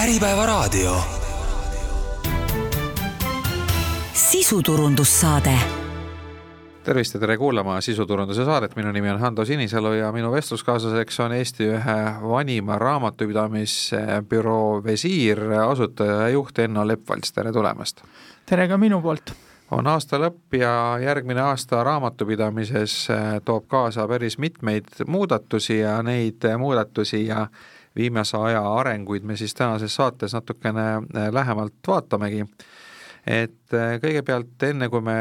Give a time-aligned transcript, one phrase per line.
[0.00, 0.96] Äripäevaraadio.
[4.12, 5.58] sisuturundussaade
[6.84, 11.32] tervist ja tere kuulama sisuturunduse saadet, minu nimi on Hando Sinisalu ja minu vestluskaaslaseks on
[11.32, 18.02] Eesti ühe vanima raamatupidamisbüroo Visiir asutaja ja juht Enno Leppvalts, tere tulemast!
[18.46, 19.32] tere ka minu poolt!
[19.70, 23.08] on aasta lõpp ja järgmine aasta raamatupidamises
[23.44, 27.46] toob kaasa päris mitmeid muudatusi ja neid muudatusi ja
[27.96, 32.44] viimase aja arenguid me siis tänases saates natukene lähemalt vaatamegi.
[33.26, 35.16] Et äh, kõigepealt enne, kui me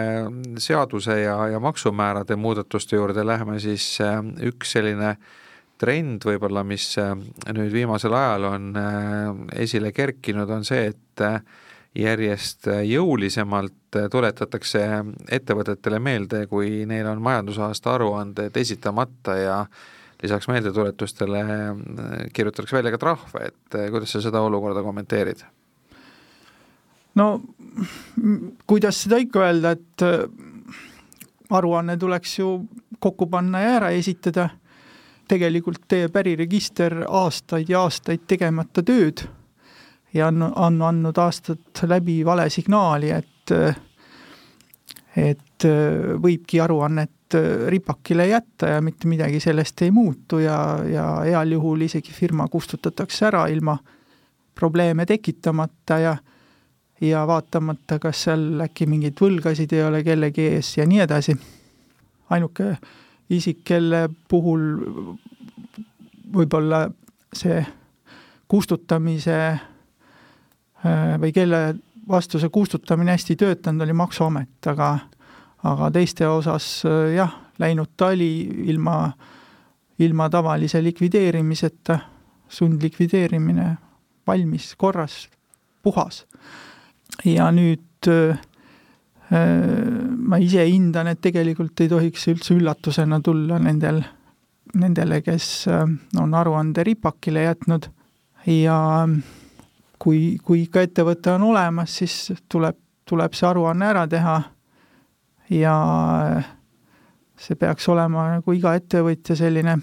[0.61, 5.17] seaduse ja, ja maksumäärade muudatuste juurde läheme, siis äh, üks selline
[5.79, 6.93] trend võib-olla, mis
[7.55, 8.65] nüüd viimasel ajal on
[9.55, 11.21] esile kerkinud, on see, et
[11.95, 14.81] järjest jõulisemalt tuletatakse
[15.31, 19.61] ettevõtetele meelde, kui neil on majandusaasta aruanded esitamata ja
[20.23, 21.45] lisaks meeldetuletustele
[22.33, 25.45] kirjutatakse välja ka trahve, et kuidas sa seda olukorda kommenteerid?
[27.15, 27.41] no
[28.67, 30.23] kuidas seda ikka öelda, et äh,
[31.49, 32.53] aruanne tuleks ju
[32.99, 34.49] kokku panna ja ära esitada.
[35.29, 39.21] tegelikult teeb äriregister aastaid ja aastaid tegemata tööd
[40.13, 43.75] ja on, on andnud aastad läbi vale signaali, et äh,
[45.15, 47.11] et äh, võibki aruannet
[47.67, 53.25] ripakile jätta ja mitte midagi sellest ei muutu ja, ja heal juhul isegi firma kustutatakse
[53.29, 53.77] ära ilma
[54.55, 56.17] probleeme tekitamata ja
[57.01, 61.35] ja vaatamata, kas seal äkki mingeid võlgasid ei ole kellegi ees ja nii edasi.
[62.29, 62.75] ainuke
[63.29, 64.65] isik, kelle puhul
[66.33, 66.89] võib-olla
[67.33, 67.61] see
[68.49, 71.61] kustutamise äh, või kelle
[72.09, 74.97] vastu see kustutamine hästi töötanud, oli Maksuamet, aga
[75.63, 78.31] aga teiste osas äh, jah, läinud ta oli
[78.71, 79.11] ilma,
[79.99, 81.99] ilma tavalise likvideerimiseta,
[82.49, 83.73] sundlikvideerimine
[84.27, 85.27] valmis, korras,
[85.83, 86.23] puhas.
[87.25, 88.39] Ja nüüd äh,
[89.29, 94.01] ma ise hindan, et tegelikult ei tohiks üldse üllatusena tulla nendel,
[94.79, 95.83] nendele, kes äh,
[96.21, 97.89] on aruande ripakile jätnud.
[98.47, 98.79] Ja
[99.99, 102.77] kui, kui ikka ettevõte on olemas, siis tuleb,
[103.09, 104.37] tuleb see aruanne ära teha
[105.49, 105.75] ja
[107.39, 109.77] see peaks olema nagu iga ettevõtja selline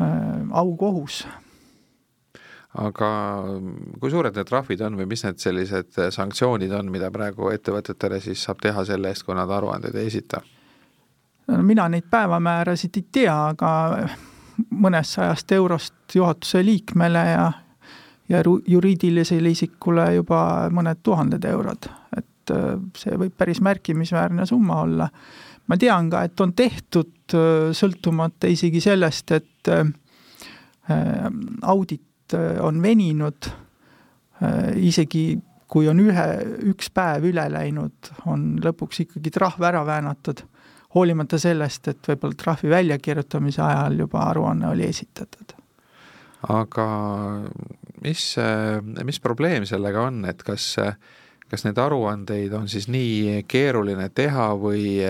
[0.00, 0.06] äh,
[0.50, 1.22] aukohus
[2.78, 3.08] aga
[4.00, 8.44] kui suured need trahvid on või mis need sellised sanktsioonid on, mida praegu ettevõtetele siis
[8.46, 10.42] saab teha selle eest, kui nad aruandeid ei esita?
[11.48, 13.72] no mina neid päevamäärasid ei tea, aga
[14.70, 17.50] mõnest sajast eurost juhatuse liikmele ja
[18.28, 21.88] ja juriidilisele isikule juba mõned tuhanded eurod,
[22.42, 25.08] et äh, see võib päris märkimisväärne summa olla.
[25.66, 29.84] ma tean ka, et on tehtud äh, sõltumata isegi sellest, et äh,
[31.62, 32.02] audit
[32.34, 33.48] Äh, on veninud,
[34.42, 35.40] äh, isegi
[35.72, 36.26] kui on ühe,
[36.68, 40.42] üks päev üle läinud, on lõpuks ikkagi trahv ära väänatud,
[40.92, 45.56] hoolimata sellest, et võib-olla trahvi väljakirjutamise ajal juba aruanne oli esitatud.
[46.52, 46.86] aga
[48.04, 48.34] mis,
[49.08, 50.74] mis probleem sellega on, et kas,
[51.52, 55.02] kas neid aruandeid on siis nii keeruline teha või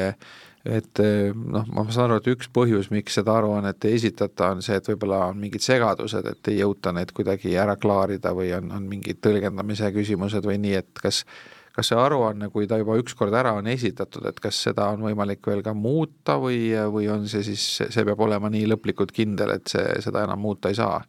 [0.62, 1.00] et
[1.34, 4.90] noh, ma saan aru, et üks põhjus, miks seda aruannet ei esitata, on see, et
[4.92, 9.18] võib-olla on mingid segadused, et ei jõuta neid kuidagi ära klaarida või on, on mingid
[9.22, 11.24] tõlgendamise küsimused või nii, et kas
[11.72, 15.46] kas see aruanne, kui ta juba ükskord ära on esitatud, et kas seda on võimalik
[15.48, 19.72] veel ka muuta või, või on see siis, see peab olema nii lõplikult kindel, et
[19.72, 21.00] see, seda enam muuta ei saa?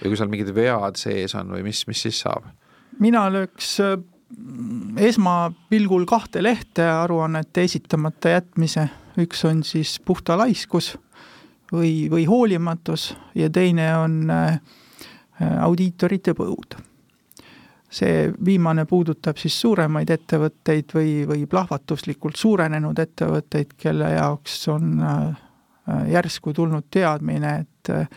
[0.00, 2.46] või kui seal mingid vead sees on või mis, mis siis saab?
[3.02, 3.74] mina lööks
[4.96, 10.94] esmapilgul kahte lehte aruannete esitamata jätmise, üks on siis puhta laiskus
[11.72, 14.60] või, või hoolimatus ja teine on äh,
[15.60, 16.78] audiitorite põud.
[17.90, 25.36] see viimane puudutab siis suuremaid ettevõtteid või, või plahvatuslikult suurenenud ettevõtteid, kelle jaoks on äh,
[26.12, 28.08] järsku tulnud teadmine, et äh,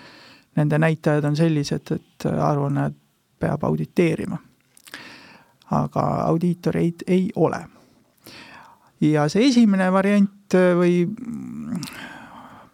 [0.55, 2.91] nende näitajad on sellised, et aruanne
[3.39, 4.37] peab auditeerima
[5.73, 7.61] aga audiitoreid ei ole.
[9.03, 10.95] ja see esimene variant äh, või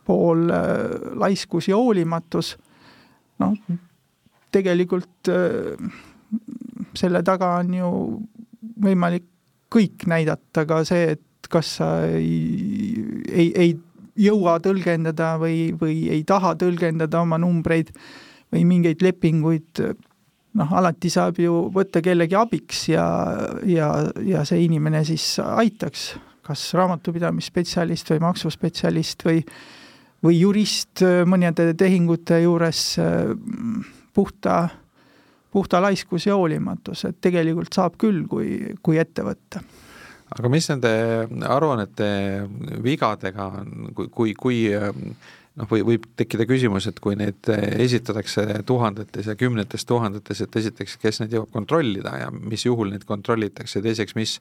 [0.05, 2.55] pool äh, laiskus ja hoolimatus,
[3.41, 3.55] noh,
[4.53, 5.89] tegelikult äh,
[6.97, 7.91] selle taga on ju
[8.83, 9.25] võimalik
[9.73, 13.73] kõik näidata, ka see, et kas sa ei, ei, ei
[14.19, 17.91] jõua tõlgendada või, või ei taha tõlgendada oma numbreid
[18.53, 19.81] või mingeid lepinguid
[20.57, 23.05] noh, alati saab ju võtta kellegi abiks ja,
[23.69, 23.91] ja,
[24.25, 26.13] ja see inimene siis aitaks,
[26.45, 29.43] kas raamatupidamisspetsialist või maksuspetsialist või
[30.23, 32.83] või jurist mõnede tehingute juures
[34.13, 34.55] puhta,
[35.51, 39.63] puhta laiskus ja hoolimatus, et tegelikult saab küll, kui, kui ette võtta.
[40.29, 40.91] Aga mis nende
[41.49, 42.09] aruannete
[42.85, 44.59] vigadega on, kui, kui, kui
[45.59, 50.97] noh, või võib tekkida küsimus, et kui neid esitatakse tuhandetes ja kümnetes tuhandetes, et esiteks,
[51.01, 54.39] kes neid jõuab kontrollida ja mis juhul neid kontrollitakse, teiseks, mis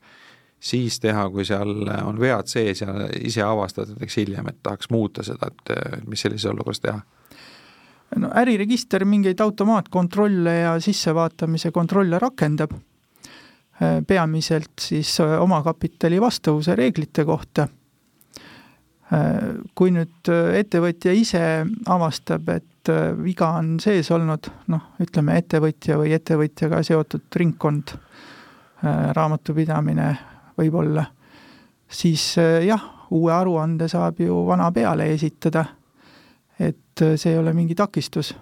[0.58, 5.22] siis teha, kui seal on vead sees ja ise avastad näiteks hiljem, et tahaks muuta
[5.26, 7.00] seda, et mis sellises olukorras teha?
[8.16, 12.72] no äriregister mingeid automaatkontrolle ja sissevaatamise kontrolle rakendab
[13.82, 17.68] Äh, peamiselt siis äh, omakapitali vastavuse reeglite kohta.
[19.08, 21.42] Äh, kui nüüd ettevõtja ise
[21.88, 22.90] avastab, et
[23.22, 27.92] viga on sees olnud, noh, ütleme ettevõtja või ettevõtjaga seotud ringkond,
[29.16, 30.06] raamatupidamine
[30.56, 31.02] võib-olla,
[31.90, 32.22] siis
[32.64, 35.64] jah, uue aruande saab ju vana peale esitada.
[36.58, 38.34] et see ei ole mingi takistus.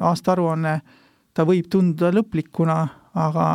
[0.00, 0.80] aastaaruanne,
[1.34, 2.76] ta võib tunduda lõplikuna,
[3.14, 3.46] aga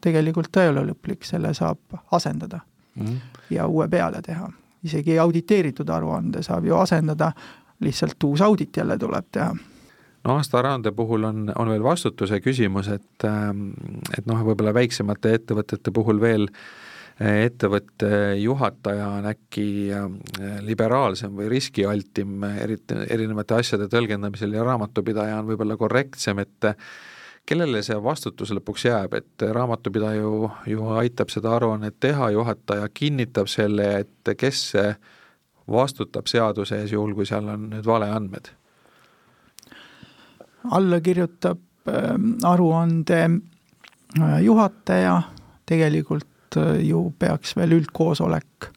[0.00, 1.78] tegelikult ta ei ole lõplik, selle saab
[2.12, 2.60] asendada
[2.94, 3.16] mm -hmm.
[3.50, 4.50] ja uue peale teha.
[4.84, 7.32] Isegi auditeeritud aruande saab ju asendada,
[7.80, 9.54] lihtsalt uus audit jälle tuleb teha.
[10.24, 13.70] No aastaaruande puhul on, on veel vastutuse küsimus, et, ähm,
[14.18, 20.08] et noh, võib-olla väiksemate ettevõtete puhul veel äh, ettevõtte juhataja on äkki äh,
[20.66, 26.72] liberaalsem või riskialtim eriti erinevate asjade tõlgendamisel ja raamatupidaja on võib-olla korrektsem, et
[27.48, 33.48] kellele see vastutus lõpuks jääb, et raamatupidaja ju, ju aitab seda aruannet teha, juhataja kinnitab
[33.48, 34.74] selle, et kes
[35.68, 38.52] vastutab seaduse ees, juhul kui seal on nüüd valeandmed?
[40.70, 41.58] alla kirjutab
[41.88, 43.22] ähm, aruande
[44.20, 45.22] äh, juhataja,
[45.66, 48.68] tegelikult äh, ju peaks veel üldkoosolek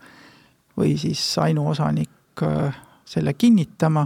[0.77, 4.05] või siis ainuosanik äh, selle kinnitama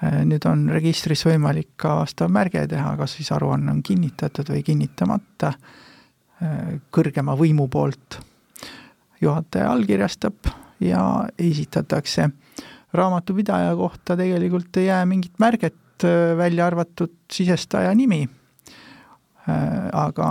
[0.00, 5.50] nüüd on registris võimalik ka vastav märge teha, kas siis aruanne on kinnitatud või kinnitamata
[5.50, 8.20] äh, kõrgema võimu poolt.
[9.20, 10.34] juhataja allkirjastab
[10.80, 11.02] ja
[11.38, 12.30] esitatakse.
[12.92, 18.28] raamatupidaja kohta tegelikult ei jää mingit märget, äh, välja arvatud sisestaja nimi.
[19.92, 20.28] aga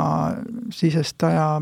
[0.69, 1.61] sisestaja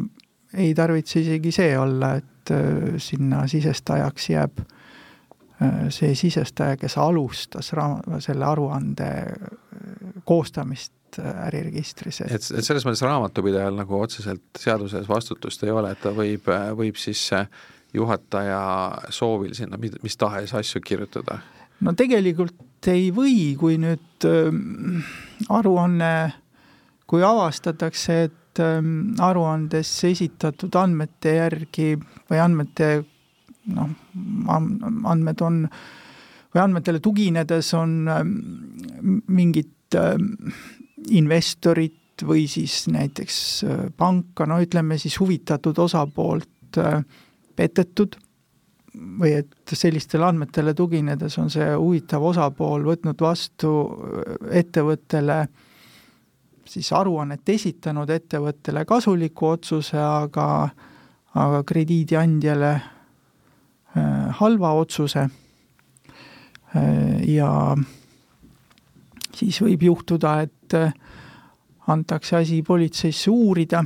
[0.53, 2.51] ei tarvitse isegi see olla, et
[2.97, 4.74] sinna sisestajaks jääb Äh,
[5.89, 9.53] see sisestaja, kes alustas raam-, selle aruande äh,
[10.27, 12.21] koostamist äh, äriregistris.
[12.25, 16.99] et, et selles mõttes raamatupidajal nagu otseselt seaduses vastutust ei ole, et ta võib, võib
[16.99, 17.29] siis
[17.95, 18.61] juhataja
[19.09, 21.39] soovil sinna mis, mis tahes asju kirjutada?
[21.83, 24.51] no tegelikult ei või, kui nüüd äh,
[25.49, 26.11] aruanne,
[27.07, 28.79] kui avastatakse, et äh,
[29.23, 31.93] aruandes esitatud andmete järgi
[32.29, 32.89] või andmete
[33.73, 33.89] noh,
[35.09, 35.61] andmed on
[36.55, 38.35] või andmetele tuginedes on ähm,
[39.27, 40.31] mingid ähm,
[41.11, 47.03] investorit või siis näiteks äh, panka, no ütleme siis huvitatud osapoolt äh,
[47.55, 48.15] petetud
[49.19, 55.43] või et sellistele andmetele tuginedes on see huvitav osapool võtnud vastu äh, ettevõttele
[56.65, 60.47] siis aruannet esitanud ettevõttele kasuliku otsuse, aga
[61.35, 62.69] aga krediidiandjale
[64.39, 65.25] halva otsuse
[66.75, 67.75] äh, ja
[69.35, 70.93] siis võib juhtuda, et äh,
[71.91, 73.83] antakse asi politseisse uurida.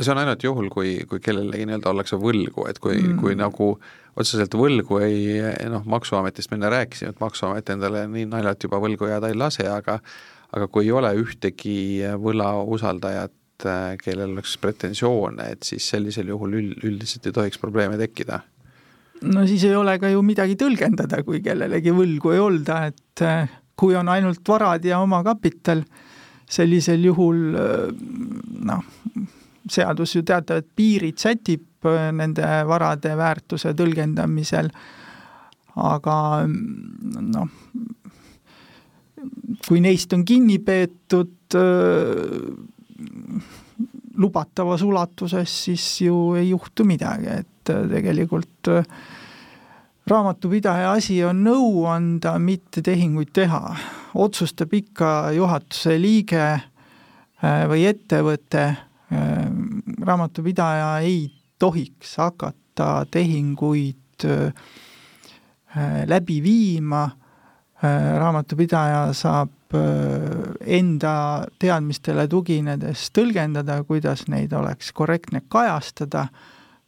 [0.00, 3.70] see on ainult juhul, kui, kui kellelegi nii-öelda ollakse võlgu, et kui mm., kui nagu
[4.16, 9.08] otseselt võlgu ei noh, Maksuametist me enne rääkisime, et Maksuamet endale nii naljalt juba võlgu
[9.10, 10.00] jääda ei lase, aga
[10.56, 11.78] aga kui ei ole ühtegi
[12.22, 13.32] võlausaldajat,
[14.02, 18.42] kellel oleks pretensioone, et siis sellisel juhul üld, üldiselt ei tohiks probleeme tekkida
[19.22, 23.48] no siis ei ole ka ju midagi tõlgendada, kui kellelegi võlgu ei olda, et äh,
[23.76, 25.82] kui on ainult varad ja omakapital,
[26.46, 27.88] sellisel juhul äh,
[28.68, 28.84] noh,
[29.70, 34.70] seadus ju teatavad piirid sätib äh, nende varade väärtuse tõlgendamisel,
[35.76, 37.50] aga noh,
[39.66, 41.32] kui neist on kinni peetud
[44.16, 48.84] lubatavas ulatuses, siis ju ei juhtu midagi, et et äh, tegelikult äh,
[50.06, 53.76] raamatupidaja asi on nõu anda, mitte tehinguid teha.
[54.14, 58.76] otsustab ikka juhatuse liige äh, või ettevõte,
[60.02, 61.28] raamatupidaja ei
[61.62, 64.24] tohiks hakata tehinguid
[66.10, 67.04] läbi viima,
[68.18, 69.76] raamatupidaja saab
[70.66, 71.14] enda
[71.62, 76.26] teadmistele tuginedes tõlgendada, kuidas neid oleks korrektne kajastada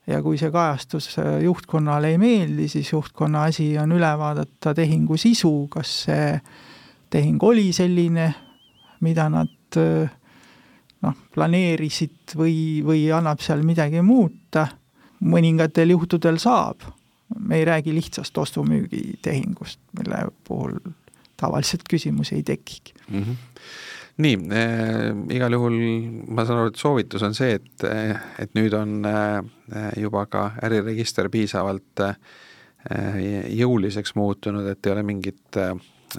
[0.09, 5.17] ja kui see kajastus äh, juhtkonnale ei meeldi, siis juhtkonna asi on üle vaadata tehingu
[5.21, 6.31] sisu, kas see
[7.11, 8.29] tehing oli selline,
[9.05, 10.11] mida nad äh,
[11.05, 14.67] noh, planeerisid või, või annab seal midagi muuta,
[15.21, 16.87] mõningatel juhtudel saab.
[17.38, 20.79] me ei räägi lihtsast ostu-müügitehingust, mille puhul
[21.37, 23.23] tavaliselt küsimusi ei tekigi mm.
[23.23, 23.37] -hmm
[24.19, 25.77] nii äh,, igal juhul
[26.29, 27.87] ma saan aru, et soovitus on see, et,
[28.43, 29.43] et nüüd on äh,
[30.01, 32.17] juba ka äriregister piisavalt äh,
[33.59, 35.75] jõuliseks muutunud, et ei ole mingit äh,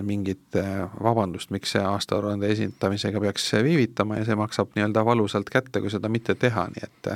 [0.06, 5.82] mingit äh, vabandust, miks see aastaaruande esitamisega peaks viivitama ja see maksab nii-öelda valusalt kätte,
[5.82, 7.14] kui seda mitte teha, nii et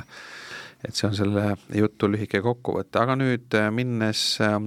[0.84, 4.58] et see on selle jutu lühike kokkuvõte, aga nüüd äh, minnes äh,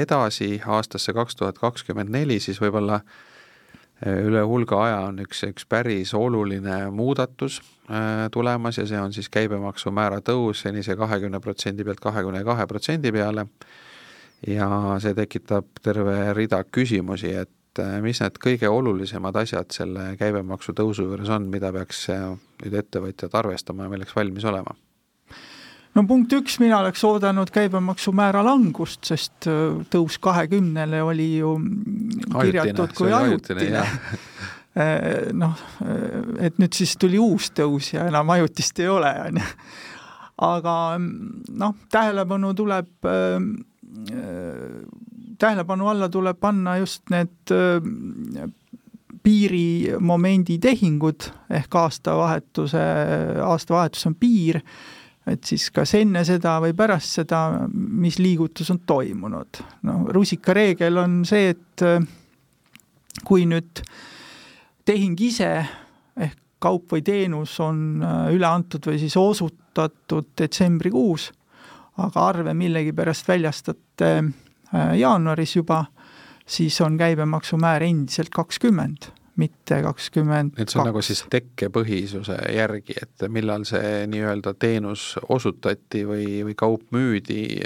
[0.00, 3.00] edasi aastasse kaks tuhat kakskümmend neli, siis võib-olla
[4.06, 7.60] üle hulga aja on üks, üks päris oluline muudatus
[8.32, 13.44] tulemas ja see on siis käibemaksumäära tõus senise kahekümne protsendi pealt kahekümne kahe protsendi peale
[14.46, 14.68] ja
[15.02, 21.08] see tekitab terve rida küsimusi, et äh, mis need kõige olulisemad asjad selle käibemaksu tõusu
[21.08, 22.30] juures on, mida peaks äh,
[22.64, 24.76] nüüd ettevõtjad arvestama ja milleks valmis olema?
[25.94, 31.56] No punkt üks, mina oleks oodanud käibemaksumäära langust, sest äh, tõus kahekümnele oli ju
[32.34, 33.86] kirjatud kui ajutine, ajutine.
[35.42, 35.62] noh,
[36.38, 39.48] et nüüd siis tuli uus tõus ja enam ajutist ei ole, on ju.
[40.46, 42.92] aga noh, tähelepanu tuleb
[45.40, 48.46] tähelepanu alla tuleb panna just need äh,
[49.22, 52.84] piirimomendi tehingud ehk aastavahetuse,
[53.44, 54.60] aastavahetus on piir,
[55.26, 57.40] et siis kas enne seda või pärast seda,
[57.72, 59.60] mis liigutus on toimunud.
[59.82, 62.00] no rusikareegel on see, et äh,
[63.24, 63.82] kui nüüd
[64.84, 65.50] tehing ise
[66.16, 71.30] ehk kaup või teenus on äh, üle antud või siis osutatud detsembrikuus
[72.04, 75.84] aga arve millegipärast väljastate äh, jaanuaris juba,
[76.46, 83.26] siis on käibemaksumäär endiselt kakskümmend, mitte kakskümmend et see on nagu siis tekkepõhisuse järgi, et
[83.32, 87.60] millal see nii-öelda teenus osutati või, või kaup müüdi,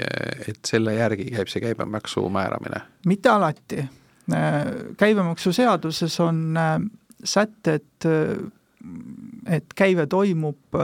[0.47, 2.83] et selle järgi käib see käibemaksu määramine?
[3.05, 3.85] mitte alati.
[4.33, 4.61] Äh,
[4.97, 6.77] käibemaksuseaduses on äh,
[7.23, 8.07] sätted,
[9.49, 10.77] et käive toimub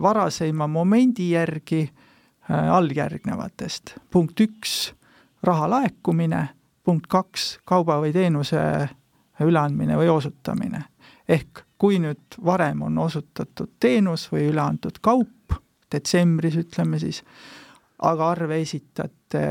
[0.00, 1.82] varaseima momendi järgi
[2.50, 3.94] Äh, alljärgnevatest.
[4.10, 4.92] punkt üks,
[5.42, 6.48] raha laekumine,
[6.84, 8.60] punkt kaks, kauba või teenuse
[9.40, 10.84] üleandmine või osutamine.
[11.28, 15.56] ehk kui nüüd varem on osutatud teenus või üle antud kaup,
[15.92, 17.22] detsembris ütleme siis,
[17.98, 19.44] aga arve esitate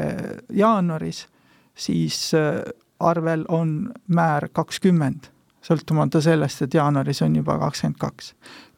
[0.53, 1.27] jaanuaris,
[1.75, 2.61] siis äh,
[2.99, 5.29] arvel on määr kakskümmend,
[5.63, 8.33] sõltumata sellest, et jaanuaris on juba kakskümmend kaks.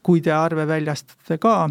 [0.05, 1.69] kui te arve väljastate ka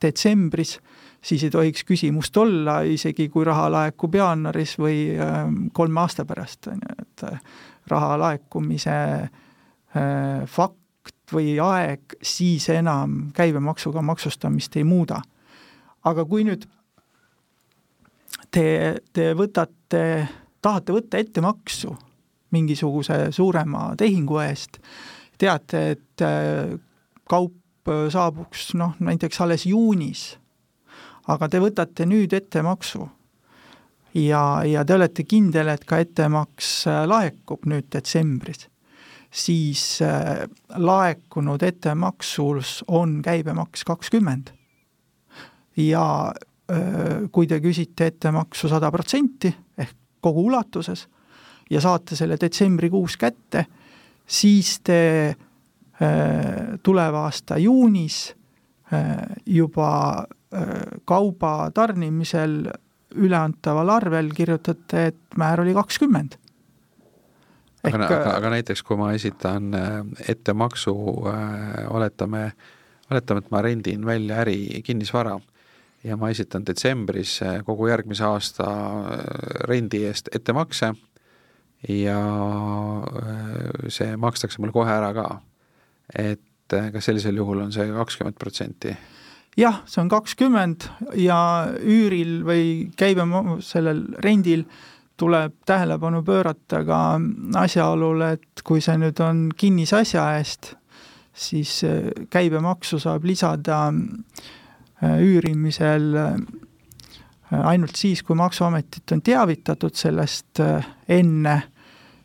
[0.00, 0.78] detsembris,
[1.22, 6.66] siis ei tohiks küsimust olla, isegi kui raha laekub jaanuaris või ähm, kolme aasta pärast,
[6.72, 7.42] on ju, et äh,
[7.90, 15.22] raha laekumise äh, fakt või aeg siis enam käibemaksuga maksustamist ei muuda.
[16.04, 16.66] aga kui nüüd
[18.50, 18.66] te,
[19.12, 20.28] te võtate,
[20.60, 21.96] tahate võtta ettemaksu
[22.52, 24.78] mingisuguse suurema tehingu eest,
[25.38, 26.78] teate, et äh,
[27.28, 27.58] kaup
[28.12, 30.36] saabuks noh, näiteks alles juunis
[31.30, 33.06] aga te võtate nüüd ettemaksu
[34.14, 38.66] ja, ja te olete kindel, et ka ettemaks äh, laekub nüüd detsembris,
[39.32, 40.44] siis äh,
[40.76, 44.52] laekunud ettemaksus on käibemaks kakskümmend.
[45.76, 46.32] ja
[46.72, 51.06] äh, kui te küsite ettemaksu sada protsenti ehk kogu ulatuses
[51.70, 53.66] ja saate selle detsembrikuus kätte,
[54.26, 55.34] siis te
[56.82, 58.16] tuleva aasta juunis
[59.46, 59.90] juba
[61.06, 62.56] kauba tarnimisel
[63.14, 66.38] üleantaval arvel kirjutate, et määr oli kakskümmend.
[67.82, 69.96] aga, aga, aga näiteks, kui ma esitan äh,
[70.28, 70.94] ettemaksu,
[71.28, 72.52] äh, oletame,
[73.10, 75.38] oletame, et ma rendin välja äri kinnisvara
[76.04, 78.68] ja ma esitan detsembris äh, kogu järgmise aasta
[79.68, 80.92] rendi eest ettemakse
[81.88, 82.18] ja
[83.90, 85.26] see makstakse mul kohe ära ka.
[86.18, 88.94] et kas sellisel juhul on see kakskümmend protsenti?
[89.58, 90.88] Jah, see on kakskümmend
[91.20, 91.38] ja
[91.80, 92.64] üüril või
[92.98, 94.64] käibema-, sellel rendil
[95.20, 97.00] tuleb tähelepanu pöörata ka
[97.60, 100.72] asjaolule, et kui see nüüd on kinnisasja eest,
[101.32, 106.34] siis äh, käibemaksu saab lisada äh, üürimisel äh,
[107.52, 110.60] ainult siis, kui Maksuametit on teavitatud sellest
[111.08, 111.56] enne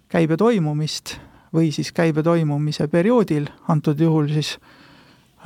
[0.07, 1.17] käibe toimumist
[1.53, 4.55] või siis käibe toimumise perioodil, antud juhul siis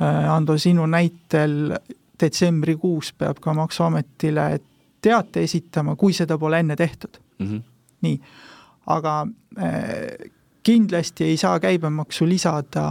[0.00, 1.74] Ando, sinu näitel
[2.20, 4.60] detsembrikuus peab ka Maksuametile
[5.02, 7.46] teate esitama, kui seda pole enne tehtud mm.
[7.46, 7.62] -hmm.
[8.00, 8.20] nii,
[8.86, 9.26] aga
[9.58, 10.30] äh,
[10.62, 12.84] kindlasti ei saa käibemaksu lisada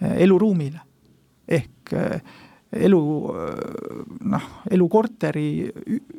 [0.00, 0.80] eluruumile.
[1.48, 1.92] ehk
[2.72, 3.00] elu
[4.32, 5.46] noh, elukorteri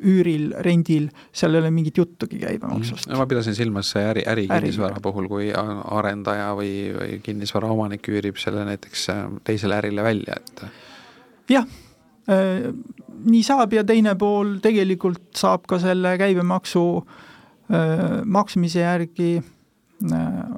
[0.06, 3.08] üüril, rendil, seal ei ole mingit juttugi käibemaksust.
[3.08, 3.18] Mm..
[3.18, 4.46] ma pidasin silmas äri, äri.
[5.02, 9.08] puhul, kui arendaja või, või kinnisvara omanik üürib selle näiteks
[9.44, 10.64] teisele ärile välja, et
[11.50, 11.66] jah,
[13.24, 16.86] nii saab ja teine pool tegelikult saab ka selle käibemaksu
[18.24, 19.30] maksmise järgi,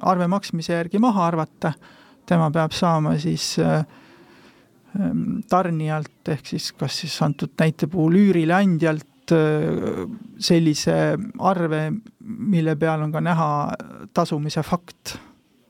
[0.01, 1.73] arve maksmise järgi maha arvata,
[2.27, 3.85] tema peab saama siis äh,
[5.49, 10.05] tarnijalt, ehk siis kas siis antud näite puhul üürileandjalt äh,
[10.39, 11.81] sellise arve,
[12.23, 13.49] mille peal on ka näha
[14.13, 15.17] tasumise fakt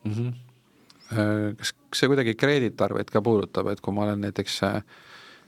[0.03, 0.11] mm.
[0.11, 1.57] -hmm.
[1.57, 4.81] kas see kuidagi kreeditarveid ka puudutab, et kui ma olen näiteks äh,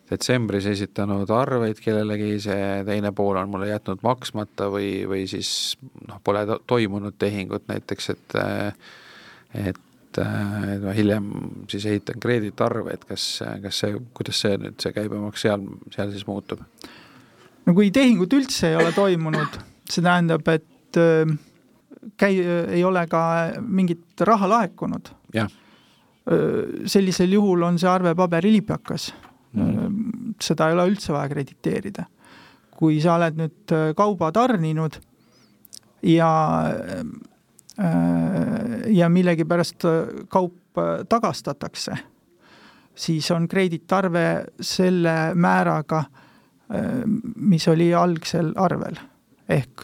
[0.10, 6.22] detsembris esitanud arveid kellelegi, see teine pool on mulle jätnud maksmata või, või siis noh,
[6.24, 8.40] pole to toimunud tehingut näiteks, et
[9.70, 9.80] et
[10.18, 11.28] et ma hiljem
[11.70, 13.25] siis ehitan kreeditarve, et kas,
[13.63, 16.63] kas see, kuidas see nüüd, see käibemaks seal, seal siis muutub?
[17.66, 21.34] no kui tehingut üldse ei ole toimunud, see tähendab, et äh,
[22.18, 22.46] käi-,
[22.80, 23.24] ei ole ka
[23.62, 25.12] mingit raha laekunud.
[25.38, 25.50] Äh,
[26.89, 29.12] sellisel juhul on see arve paberilipjakas
[29.54, 30.34] mm.
[30.42, 32.10] seda ei ole üldse vaja krediteerida.
[32.80, 34.96] kui sa oled nüüd kauba tarninud
[36.08, 36.30] ja
[36.70, 37.04] Äh,
[38.88, 41.98] ja millegipärast äh, kaup äh, tagastatakse,
[42.95, 44.25] siis on krediitarve
[44.62, 46.03] selle määraga,
[47.36, 49.00] mis oli algsel arvel.
[49.50, 49.81] ehk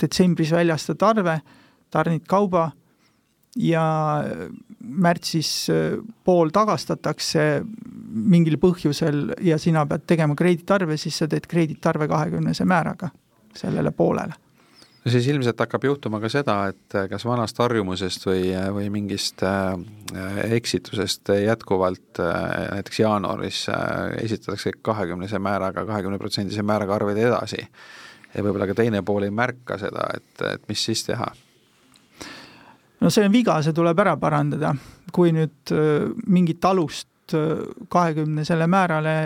[0.00, 1.34] detsembris väljastatud arve,
[1.92, 2.70] tarnid kauba
[3.60, 3.84] ja
[4.80, 5.50] märtsis
[6.24, 7.44] pool tagastatakse
[8.08, 13.10] mingil põhjusel ja sina pead tegema krediitarve, siis sa teed krediitarve kahekümnese määraga
[13.52, 14.45] sellele poolele
[15.06, 19.76] no siis ilmselt hakkab juhtuma ka seda, et kas vanast harjumusest või, või mingist äh,
[20.58, 23.60] eksitusest jätkuvalt näiteks jaanuaris
[24.22, 27.62] esitatakse kahekümnese määraga, kahekümneprotsendise määraga arveid edasi.
[28.34, 31.30] ja võib-olla ka teine pool ei märka seda, et, et mis siis teha?
[33.00, 34.74] no see on viga, see tuleb ära parandada,
[35.12, 35.74] kui nüüd
[36.26, 37.34] mingit alust
[37.88, 39.16] kahekümnesele määrale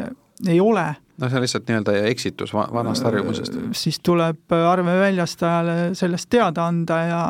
[0.49, 0.87] ei ole
[1.21, 3.59] no see on lihtsalt nii-öelda eksitus vanast harjumusest.
[3.77, 7.23] siis tuleb arve väljastajale sellest teada anda ja,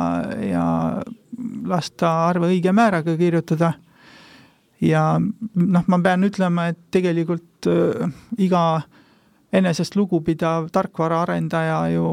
[0.47, 0.65] ja
[1.67, 3.73] lasta arve õige määraga kirjutada.
[4.81, 5.03] ja
[5.55, 8.81] noh, ma pean ütlema, et tegelikult äh, iga
[9.53, 12.07] enesest lugupidav tarkvaraarendaja ju,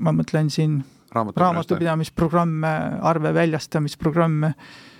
[0.00, 0.78] ma mõtlen siin
[1.10, 4.90] raamatupidamisprogramme, arve väljastamisprogramme äh,, Äh,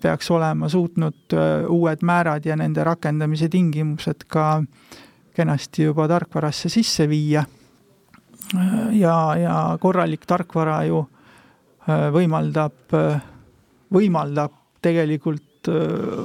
[0.00, 4.62] peaks olema suutnud äh, uued määrad ja nende rakendamise tingimused ka
[5.34, 7.44] kenasti juba tarkvarasse sisse viia.
[8.54, 11.04] Äh, ja, ja korralik tarkvara ju
[11.84, 12.94] võimaldab,
[13.92, 15.68] võimaldab tegelikult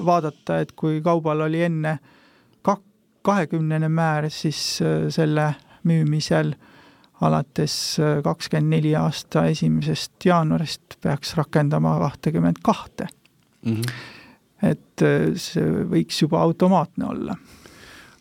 [0.08, 1.98] vaadata, et kui kaubal oli enne
[2.64, 2.86] kak-,
[3.28, 4.80] kahekümnene määr, siis
[5.12, 5.50] selle
[5.84, 6.54] müümisel
[7.20, 7.76] alates
[8.24, 13.10] kakskümmend neli aasta esimesest jaanuarist peaks rakendama kahtekümmet kahte
[13.66, 13.74] mm.
[13.74, 14.70] -hmm.
[14.72, 17.36] et äh, see võiks juba automaatne olla.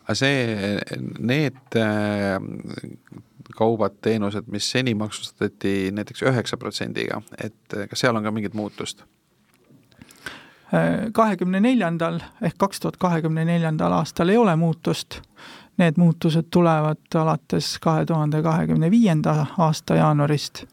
[0.03, 0.79] aga see,
[1.19, 2.39] need äh,
[3.55, 8.53] kaubad, teenused, mis seni maksustati näiteks üheksa protsendiga, et äh, kas seal on ka mingit
[8.53, 9.05] muutust?
[11.13, 15.15] kahekümne neljandal ehk kaks tuhat kahekümne neljandal aastal ei ole muutust.
[15.81, 20.65] Need muutused tulevad alates kahe tuhande kahekümne viienda aasta jaanuarist.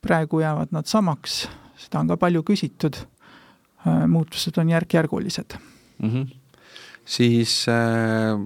[0.00, 2.98] praegu jäävad nad samaks seda on ka palju küsitud,
[3.86, 5.58] äh, muutused on järk-järgulised.
[6.02, 6.10] Mm.
[6.10, 6.34] -hmm
[7.08, 8.36] siis äh,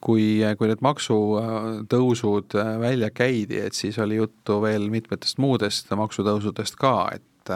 [0.00, 6.78] kui, kui need maksutõusud äh, välja käidi, et siis oli juttu veel mitmetest muudest maksutõusudest
[6.80, 7.52] ka, et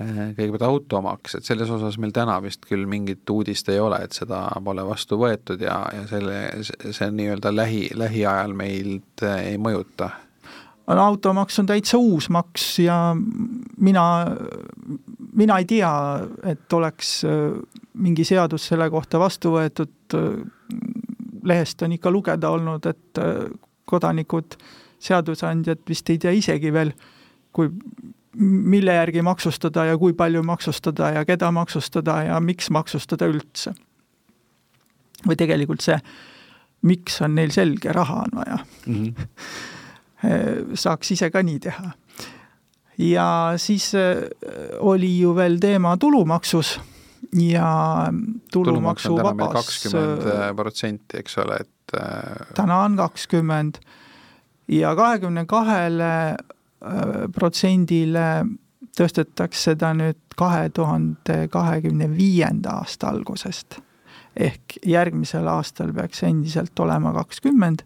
[0.00, 4.48] kõigepealt automaks, et selles osas meil täna vist küll mingit uudist ei ole, et seda
[4.64, 10.10] pole vastu võetud ja, ja selle, see nii-öelda lähi, lähiajal meilt ei mõjuta
[10.94, 13.16] no automaks on täitsa uus maks ja
[13.76, 14.04] mina,
[15.36, 15.92] mina ei tea,
[16.52, 17.58] et oleks äh,
[17.94, 20.16] mingi seadus selle kohta vastu võetud,
[21.44, 23.44] lehest on ikka lugeda olnud, et äh,
[23.90, 24.56] kodanikud,
[25.00, 26.92] seadusandjad vist ei tea isegi veel,
[27.56, 27.70] kui,
[28.40, 33.74] mille järgi maksustada ja kui palju maksustada ja keda maksustada ja miks maksustada üldse.
[35.26, 35.98] või tegelikult see,
[36.88, 38.94] miks on neil selge, raha on vaja mm.
[38.94, 39.79] -hmm
[40.74, 41.90] saaks ise ka nii teha.
[42.98, 44.24] ja siis äh,
[44.78, 46.78] oli ju veel teema tulumaksus
[47.32, 48.06] ja
[48.52, 51.96] tulumaksuvabas kakskümmend äh, protsenti, eks ole, et
[52.54, 53.80] täna on kakskümmend
[54.68, 56.10] ja kahekümne kahele
[57.34, 58.26] protsendile
[58.96, 63.80] tõstetakse seda nüüd kahe tuhande kahekümne viienda aasta algusest.
[64.36, 67.82] ehk järgmisel aastal peaks endiselt olema kakskümmend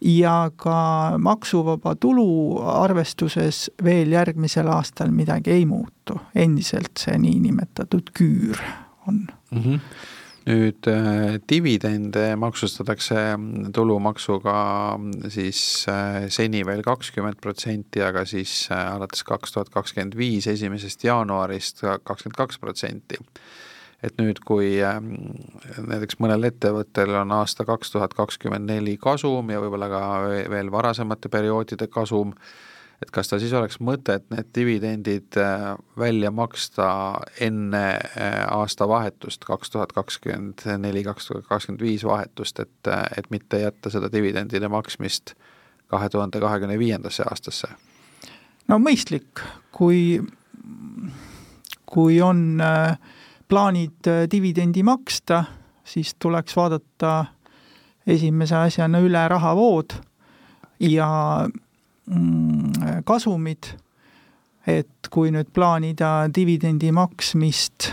[0.00, 0.78] ja ka
[1.18, 8.60] maksuvaba tulu arvestuses veel järgmisel aastal midagi ei muutu, endiselt see niinimetatud küür
[9.08, 9.26] on.
[9.50, 9.62] Mm.
[9.62, 9.80] -hmm
[10.46, 13.16] nüüd äh, dividende maksustatakse
[13.74, 14.58] tulumaksuga
[15.32, 21.02] siis äh, seni veel kakskümmend protsenti, aga siis äh, alates kaks tuhat kakskümmend viis esimesest
[21.04, 23.18] jaanuarist kakskümmend kaks protsenti
[24.04, 25.14] et nüüd, kui ähm,
[25.88, 30.02] näiteks mõnel ettevõttel on aasta kaks tuhat kakskümmend neli kasum ja võib-olla ka
[30.52, 32.34] veel varasemate perioodide kasum,
[33.02, 36.88] et kas tal siis oleks mõtet need dividendid äh, välja maksta
[37.40, 43.30] enne äh, aastavahetust, kaks tuhat kakskümmend neli, kaks tuhat kakskümmend viis vahetust, et, äh, et
[43.32, 45.34] mitte jätta seda dividendide maksmist
[45.86, 47.68] kahe tuhande kahekümne viiendasse aastasse?
[48.68, 49.40] no mõistlik,
[49.72, 50.20] kui,
[51.86, 52.98] kui on äh,
[53.48, 55.44] plaanid äh, dividendi maksta,
[55.84, 57.24] siis tuleks vaadata
[58.06, 59.96] esimese asjana üle rahavood
[60.82, 61.08] ja
[62.06, 63.70] mm, kasumid,
[64.66, 67.90] et kui nüüd plaanida dividendi maksmist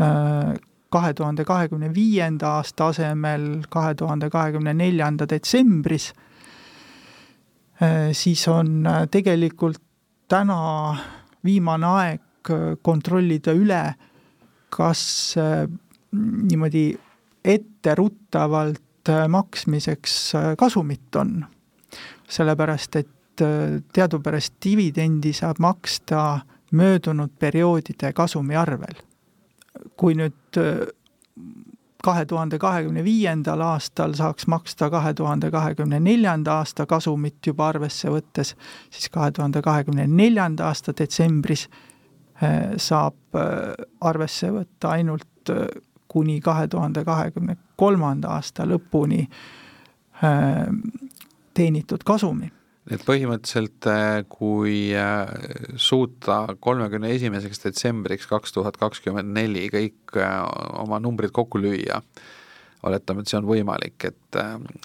[0.00, 0.52] äh,
[0.92, 6.12] kahe tuhande kahekümne viienda aasta asemel kahe tuhande kahekümne neljanda detsembris,
[7.82, 9.80] äh, siis on tegelikult
[10.28, 10.96] täna
[11.44, 12.20] viimane aeg
[12.82, 13.82] kontrollida üle,
[14.76, 15.68] kas äh,
[16.50, 16.98] niimoodi
[17.44, 21.44] etteruttavalt äh, maksmiseks äh, kasumit on.
[22.32, 23.08] sellepärast, et
[23.92, 26.40] teadupärast dividendi saab maksta
[26.72, 28.94] möödunud perioodide kasumi arvel.
[29.96, 30.60] kui nüüd
[32.02, 38.08] kahe tuhande kahekümne viiendal aastal saaks maksta kahe tuhande kahekümne neljanda aasta kasumit juba arvesse
[38.08, 38.54] võttes,
[38.90, 41.68] siis kahe tuhande kahekümne neljanda aasta detsembris
[42.80, 45.66] saab eh, arvesse võtta ainult eh,
[46.12, 49.24] kuni kahe tuhande kahekümne kolmanda aasta lõpuni
[51.56, 52.50] teenitud kasumi.
[52.92, 53.88] Et põhimõtteliselt
[54.30, 54.92] kui
[55.80, 60.14] suuta kolmekümne esimeseks detsembriks kaks tuhat kakskümmend neli kõik
[60.84, 61.98] oma numbrid kokku lüüa,
[62.82, 64.38] oletame, et see on võimalik, et,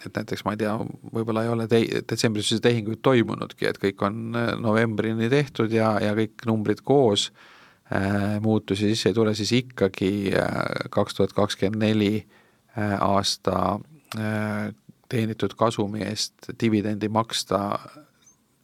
[0.06, 0.74] et näiteks ma ei tea,
[1.14, 6.46] võib-olla ei ole te-, detsembris tehinguid toimunudki, et kõik on novembrini tehtud ja, ja kõik
[6.50, 12.98] numbrid koos äh,, muutusi sisse ei tule, siis ikkagi äh, kaks tuhat kakskümmend neli äh,
[13.02, 13.80] aasta
[14.18, 14.68] äh,
[15.10, 17.80] teenitud kasumi eest dividendi maksta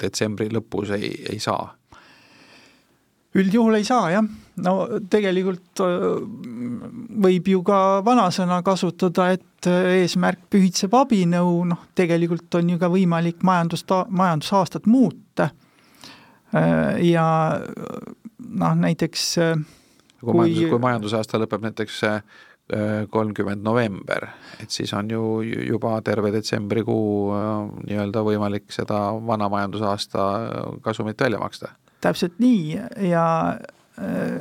[0.04, 1.72] detsembri lõpus ei, ei saa
[3.38, 4.26] üldjuhul ei saa jah,
[4.62, 4.74] no
[5.12, 6.06] tegelikult äh,
[7.26, 12.92] võib ju ka vanasõna kasutada, et äh, eesmärk pühitseb abinõu, noh tegelikult on ju ka
[12.94, 15.50] võimalik majandust, majandusaastat muuta.
[16.54, 17.26] Äh, ja
[17.58, 22.02] noh, näiteks kui, kui majandus, kui majandusaasta lõpeb näiteks
[23.12, 24.24] kolmkümmend november,
[24.64, 27.36] et siis on ju juba terve detsembrikuu
[27.84, 30.28] nii-öelda võimalik seda vana majandusaasta
[30.86, 32.76] kasumit välja maksta täpselt nii
[33.10, 34.34] ja äh,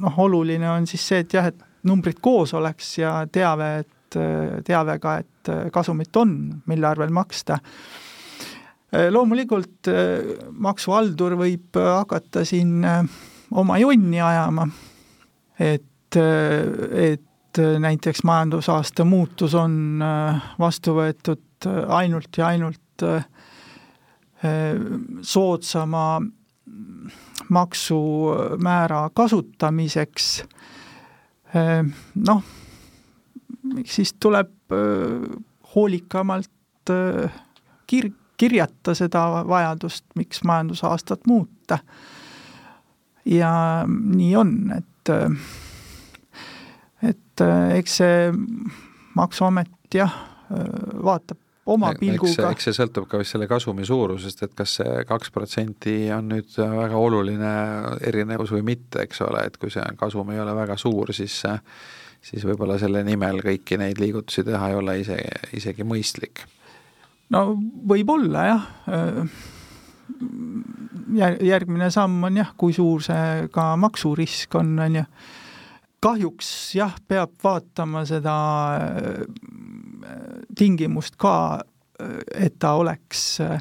[0.00, 4.58] noh, oluline on siis see, et jah, et numbrid koos oleks ja teave, et äh,
[4.66, 7.60] teave ka, et äh, kasumit on, mille arvel maksta.
[9.10, 9.88] loomulikult
[10.62, 12.84] maksuhaldur võib hakata siin
[13.50, 14.68] oma jonni ajama,
[15.58, 19.98] et, et näiteks majandusaasta muutus on
[20.62, 23.04] vastu võetud ainult ja ainult
[25.34, 26.06] soodsama
[27.48, 30.44] maksumäära kasutamiseks,
[32.28, 32.42] noh,
[33.84, 35.36] siis tuleb eh,
[35.74, 37.30] hoolikamalt eh,
[37.86, 41.78] kir-, kirjata seda vajadust, miks majandusaastat muuta.
[43.24, 45.10] ja nii on, et,
[47.02, 47.42] et
[47.74, 48.32] eks see
[49.16, 50.12] Maksuamet jah,
[51.02, 52.50] vaatab oma pilguga.
[52.52, 56.56] eks see sõltub ka vist selle kasumi suurusest, et kas see kaks protsenti on nüüd
[56.56, 57.52] väga oluline
[58.06, 61.42] erinevus või mitte, eks ole, et kui see kasum ei ole väga suur, siis
[62.26, 65.18] siis võib-olla selle nimel kõiki neid liigutusi teha ei ole ise,
[65.54, 66.44] isegi mõistlik.
[67.30, 67.42] no
[67.86, 68.66] võib-olla jah,
[71.46, 75.04] järgmine samm on jah, kui suur see ka maksurisk on, on ju,
[76.06, 78.36] kahjuks jah, peab vaatama seda
[80.58, 81.36] tingimust ka,
[82.34, 83.60] et ta oleks äh,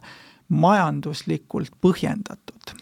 [0.50, 2.74] majanduslikult põhjendatud.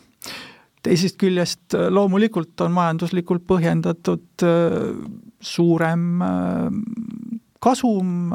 [0.84, 4.90] teisest küljest äh, loomulikult on majanduslikult põhjendatud äh,
[5.44, 6.24] suurem
[7.64, 8.32] kasum,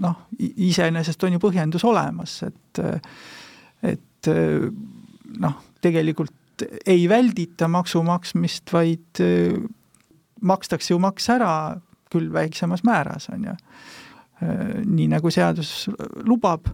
[0.00, 2.80] noh, iseenesest on ju põhjendus olemas, et
[3.84, 4.28] et
[5.40, 9.20] noh, tegelikult ei väldita maksu maksmist, vaid
[10.40, 11.52] makstakse ju maks ära,
[12.12, 13.56] küll väiksemas määras, on ju.
[14.40, 15.88] Nii nagu seadus
[16.24, 16.68] lubab.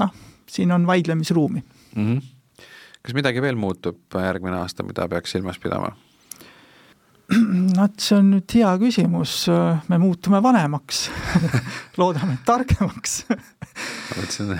[0.00, 0.12] noh,
[0.48, 1.60] siin on vaidlemisruumi
[1.96, 2.06] mm.
[2.06, 2.22] -hmm.
[3.02, 5.92] kas midagi veel muutub järgmine aasta, mida peaks silmas pidama?
[7.78, 9.34] vot, see on nüüd hea küsimus,
[9.88, 11.10] me muutume vanemaks
[12.00, 13.36] loodame, et targemaks ma
[14.16, 14.56] mõtlesin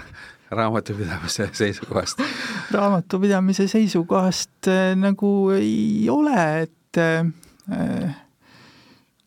[0.58, 2.22] raamatupidamise seisukohast
[2.72, 7.02] raamatupidamise seisukohast nagu ei ole, et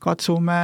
[0.01, 0.59] katsume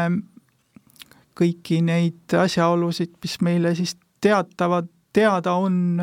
[1.38, 6.00] kõiki neid asjaolusid, mis meile siis teatavad, teada on,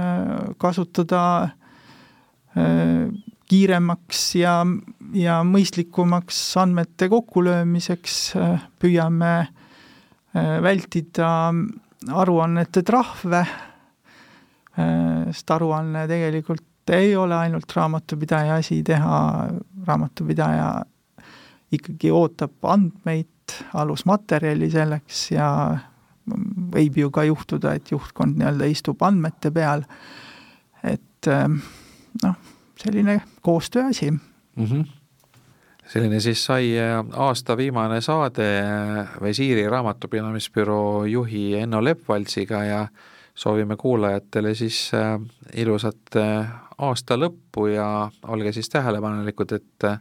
[0.59, 1.23] kasutada
[3.51, 4.61] kiiremaks ja,
[5.19, 8.19] ja mõistlikumaks andmete kokkulöömiseks,
[8.79, 9.35] püüame
[10.63, 11.29] vältida
[12.15, 13.43] aruannete trahve
[14.75, 19.21] sest aruanne tegelikult ei ole ainult raamatupidaja asi teha,
[19.87, 20.67] raamatupidaja
[21.75, 23.31] ikkagi ootab andmeid,
[23.75, 25.49] alusmaterjali selleks ja
[26.75, 29.85] võib ju ka juhtuda, et juhtkond nii-öelda istub andmete peal,
[30.83, 31.49] et äh,
[32.23, 32.37] noh,
[32.81, 34.67] selline koostöö asi mm.
[34.67, 34.85] -hmm
[35.85, 38.65] selline siis sai äh, aasta viimane saade
[39.23, 42.89] Visiiri raamatupidamisbüroo juhi Enno Leppvaltsiga ja
[43.35, 45.21] soovime kuulajatele siis äh,
[45.55, 49.99] ilusat äh, aasta lõppu ja olge siis tähelepanelikud, et äh,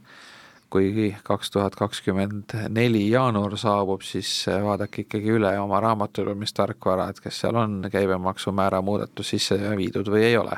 [0.73, 4.31] kui kaks tuhat kakskümmend neli jaanuar saabub, siis
[4.63, 10.37] vaadake ikkagi üle oma raamatupidamistarkvara, et kas seal on käibemaksumäära muudatus sisse viidud või ei
[10.37, 10.57] ole.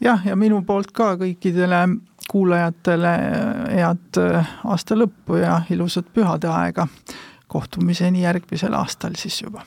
[0.00, 1.82] jah, ja minu poolt ka kõikidele
[2.30, 3.12] kuulajatele
[3.74, 4.22] head
[4.64, 6.86] aasta lõppu ja ilusat pühade aega.
[7.48, 9.66] kohtumiseni järgmisel aastal siis juba